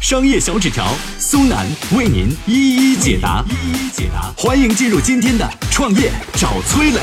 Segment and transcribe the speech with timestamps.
[0.00, 0.86] 商业小纸条
[1.18, 4.32] 苏南为您一一解答，一一解答。
[4.34, 7.00] 欢迎进入今天的创业找崔磊。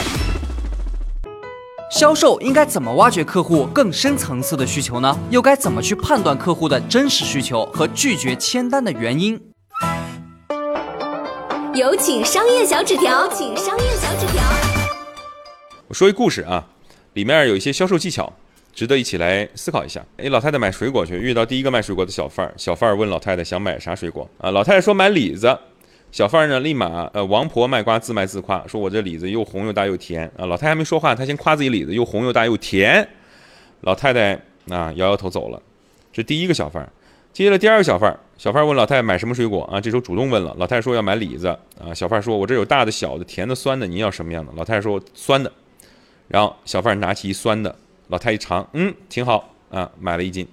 [1.91, 5.15] 销售应该怎么挖掘客户更深层次的需求呢？
[5.29, 9.39] 又该怎么去判断客户的真实需求和拒绝签单的原因？
[11.75, 14.41] 有请商业小纸条，请商业小纸条。
[15.87, 16.65] 我说一故事啊，
[17.13, 18.33] 里面有一些销售技巧，
[18.77, 20.05] 值得一起来思考一下。
[20.17, 24.51] 哎，老太太买水果去，遇到第一个卖水果的小贩儿，小贩儿问老太太想买啥水果啊？
[24.51, 25.57] 老太太说买李子，
[26.11, 30.45] 小贩儿呢立马呃王婆卖瓜自卖自夸，说我这李子又红又大又甜啊。
[30.45, 33.09] 老太太还没说话，她先夸自己李子又红又大又甜。
[33.81, 34.33] 老太太
[34.69, 35.59] 啊摇摇头走了。
[36.13, 36.87] 这第一个小贩儿，
[37.33, 39.81] 接下来第二个小贩儿，小贩儿问老太太买什么水果啊？
[39.81, 41.47] 这时候主动问了，老太太说要买李子
[41.79, 41.91] 啊。
[41.95, 44.53] 小贩儿说我这有大的、小的、甜的、酸的，您要什么样的？
[44.55, 45.51] 老太太说酸的。
[46.27, 47.73] 然后小贩儿拿起一酸的，
[48.09, 50.47] 老太一尝，嗯，挺好啊，买了一斤。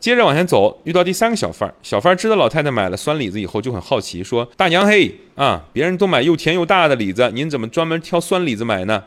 [0.00, 9.02] 接着往前走，遇到第三个小贩儿，小贩儿知道老太太买了酸李子以后，就很好奇，说：“大娘嘿啊，别人都买又甜又大的李子，您怎么专门挑酸李子买呢？”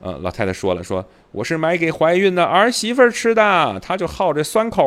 [0.00, 4.82] 呃，老太太说了，说：“我是买给怀孕的儿媳妇吃的，她就好这酸口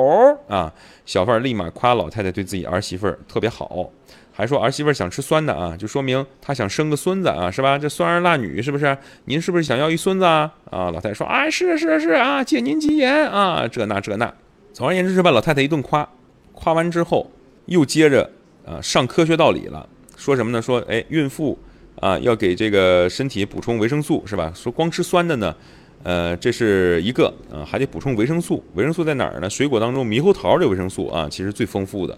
[0.48, 0.74] 啊。”
[1.06, 3.92] 小贩立马夸老太太对自己儿媳妇特别好。
[4.36, 7.78] 还说儿媳妇想吃酸的啊，就说明她想生个孙子啊，是吧？
[7.78, 8.98] 这酸儿辣女是不是？
[9.26, 10.52] 您是不是想要一孙子啊？
[10.72, 14.34] 啊，老太太说啊，是是是啊，借您吉言啊，这那这那。
[14.74, 16.10] 总而言之是把老太太一顿夸，
[16.54, 17.30] 夸完之后
[17.68, 18.28] 又接着
[18.66, 20.60] 啊上科学道理了，说什么呢？
[20.60, 21.56] 说哎，孕妇
[22.00, 24.52] 啊要给这个身体补充维生素是吧？
[24.56, 25.56] 说光吃酸的呢，
[26.04, 28.64] 呃，这是一个啊，还得补充维生素。
[28.74, 29.50] 维生素在哪儿呢？
[29.50, 32.18] 水果当中猕猴桃这维生素啊，其实最丰富的。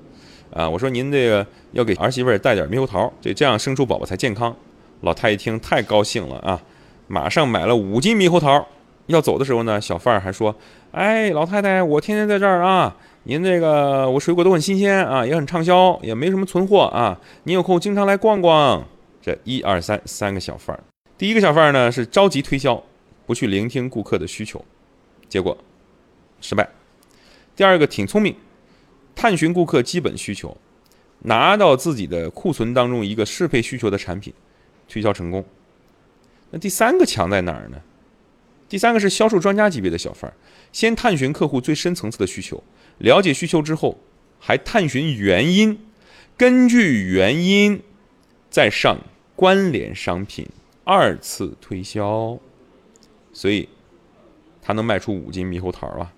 [0.52, 4.56] 啊，我说您这个要给儿媳妇带点猕猴桃，这这样生出宝宝才健康。
[5.02, 6.62] 老太一听太高兴了啊，
[7.08, 8.66] 马上买了五斤猕猴桃。
[9.08, 10.56] 要走的时候呢，小贩还说
[10.90, 18.84] ：“哎，老太太，我天天在这儿啊，您这个我水果都很新鲜啊，也很畅销，也没什么存货啊，您有空经常来逛逛。”
[19.25, 20.80] 这一二三三个小贩，
[21.18, 22.84] 第一个小贩呢是着急推销，
[23.25, 24.63] 不去聆听顾客的需求，
[25.28, 25.58] 结果
[26.41, 26.69] 失败。
[27.56, 28.35] 第二个挺聪明。
[29.16, 30.56] 探寻顾客基本需求，
[31.24, 34.31] 拿到自己的库存当中一个适配需求的产品，
[34.88, 35.44] 推销成功。
[36.52, 37.81] 那第三个强在哪儿呢？
[38.69, 40.31] 第三个是销售专家级别的小贩，
[40.72, 42.64] 先探寻客户最深层次的需求，
[43.00, 43.97] 了解需求之后，
[44.38, 45.80] 还探寻原因，
[46.38, 47.81] 根据原因
[48.52, 49.00] 再上
[49.35, 50.47] 关联商品，
[50.85, 52.40] 二次推销。
[53.34, 53.68] 所以，
[54.62, 56.13] 他能卖出五斤猕猴桃啊。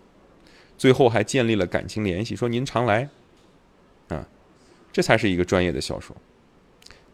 [0.78, 3.10] 最后还建立了感情联系，说您常来，
[4.10, 4.28] 啊，
[4.94, 6.16] 这才是一个专业的销售，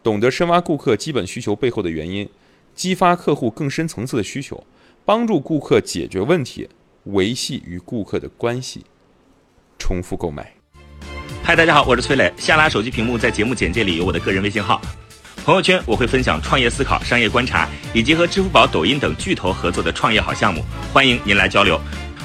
[0.02, 2.28] 懂得深挖顾客基本需求背后的原因，
[2.74, 4.62] 激发客户更深层次的需求，
[5.06, 6.68] 帮助顾客解决问题，
[7.04, 8.84] 维系与顾客的关系，
[9.78, 10.52] 重复购买。
[11.42, 14.78] 嗨，大家好，我是崔磊，下拉手机屏幕，在节目简介里有我的个人微信号，
[15.44, 21.78] 朋友圈我会分享创业思考、商业观察，以及和支付宝、抖音等巨头合作的创业好项目，欢迎您来交流。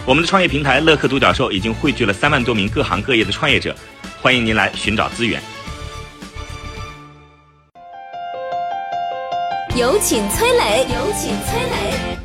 [0.05, 3.75] 我们的创业平台乐客独角兽已经汇聚了三万多名各行各业的创业者，
[4.21, 5.41] 欢迎您来寻找资源。
[9.75, 12.17] 有请崔磊，有请崔磊。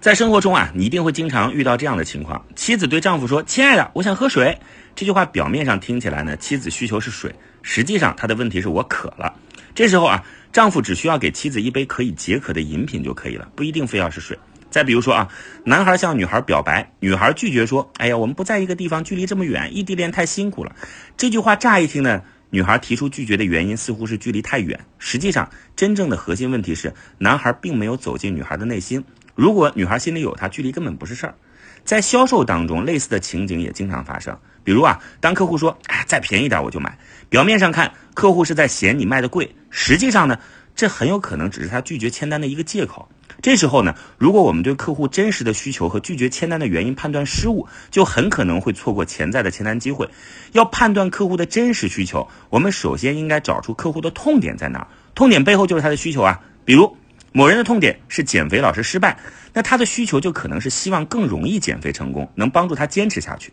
[0.00, 4.58] 在生活中啊，你一定会经常遇到这样的情况：妻子对丈夫说：“亲爱的，我想喝水。”
[4.96, 9.32] 这句话表面上听起来呢，妻子需求是水，实际上他的问题是我渴了。
[9.74, 14.38] 这时候啊，丈夫只需要给妻子一杯可以解渴的饮品就可以了，不一定非要是水。
[14.70, 15.28] 再比如说啊，
[15.64, 20.74] 男孩向女孩表白，女孩拒绝说：“哎呀，我们不在一个地方，距离这么远，异地恋太辛苦了。”
[21.16, 24.78] 这句话乍一听呢，女孩提出拒绝的原因似乎是距离太远。
[24.98, 29.04] 实际上，真正的核心问题是男孩并没有走进女孩的内心。
[29.34, 31.34] 如果女孩心里有他，距离根本不是事儿。
[31.84, 34.36] 在销售当中，类似的情景也经常发生。
[34.62, 36.98] 比如啊，当客户说：“哎，再便宜点我就买。”
[37.28, 40.38] 表面上看，客户是在嫌你卖的贵，实际上呢，
[40.74, 43.08] 这很有可能只是他拒绝签单的一个借口。
[43.42, 50.08] 这时候呢，如果我们对客户真实的需求和拒绝签单的原因判断失误，就很可能会错过潜在的签单机会。
[50.52, 56.40] 要判断客户的真实需求，我们首先应该找出客户的痛点在哪儿，痛点背后就是他的需求啊。
[56.64, 56.96] 比如，
[57.36, 59.18] 某人的痛点是减肥老是失败，
[59.52, 63.52] 那他的需求就可能是希望更容易减肥成功，能帮助他坚持下去。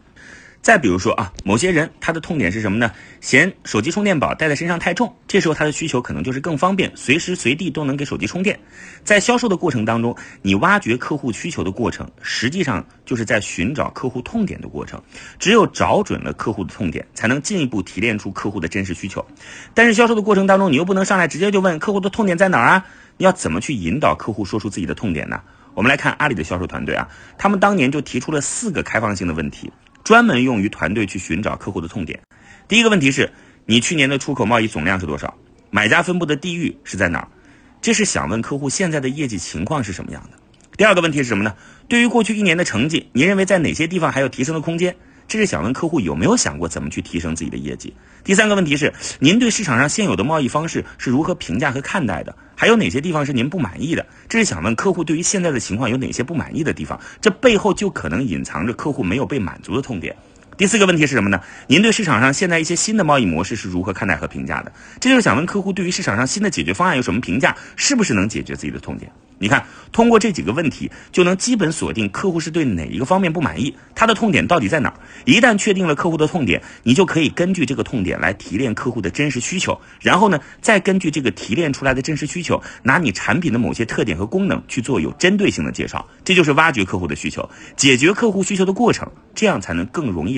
[0.62, 2.92] 再比如说啊，某些人他的痛点是什么呢？
[3.22, 8.60] 嫌手机充电宝带在身上太重，这时候他的需求可能就是更方便，随时随地都能给手机充电。
[9.04, 15.02] 在销售的过程当中，你挖掘客户需求的过程，实际上就是在寻找客户痛点的过程。
[15.40, 19.26] 只有找准了客户的痛点，才能进一步提炼出客户的真实需求。
[19.74, 22.86] 但是销售的过程当中，你又不能上来直接就问客户的痛点在哪儿啊？
[23.18, 25.42] 你要怎么去引导客户说出自己的痛点呢？
[25.74, 29.72] 我们来看阿里的销售团队啊，他们当年就提出了四个开放性的问题。
[30.04, 32.22] 专门用于团队去寻找客户的痛点。
[32.68, 33.32] 第一个问题是，
[33.66, 35.38] 你去年的出口贸易总量是多少？
[35.70, 37.28] 买家分布的地域是在哪儿？
[37.82, 40.38] 这是想问客户现在的业绩情况是什么样的。
[40.76, 41.56] 第二个问题是什么呢？
[41.88, 44.96] 对于过去一年的成绩，你认为在哪些地方还有提升的空间？
[45.32, 47.94] 这是想问客户有没有想过怎么去提升自己的业绩。
[48.22, 52.36] 第三个问题是，您对市场上现有的贸易方式是如何评价和看待的？
[52.54, 54.06] 还有哪些地方是您不满意的？
[54.28, 57.00] 这是想问客户对于现在的情况有哪些不满意的地方？
[57.22, 60.14] 这背后就可能隐藏着客户没有被满足的痛点。
[60.62, 61.42] 第四个问题是什么呢？
[61.66, 64.72] 您对市场上现在一些新的贸易模式是如何看待和评价的？
[65.00, 69.12] 这就是想问客户对于市场上新的解决方案有什么评价，是不是能解决自己的痛点？
[69.40, 74.94] 你看，通过这几个问题，就能基本锁定客户是对哪一个方面不满意，他的痛点到底在哪儿。
[75.26, 86.08] 一旦确定了客户的痛点，你就可以根据这个痛点来提炼客户的真实需求，然后呢，再根据这个提炼出来的真实需求，拿你产品的某些特点和功能去做有针对性的介绍。
[86.24, 90.38] 这就是挖掘客户的需求，解决客户需求的过程，这样才能更容易